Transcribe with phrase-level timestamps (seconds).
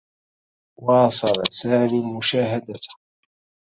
[0.77, 2.79] واصل سامي المشاهدة.